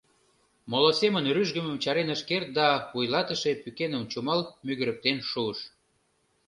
[0.71, 5.59] Моло семын рӱжгымым чарен ыш керт да вуйлатыше пӱкеным чумал мӱгырыктен шуыш.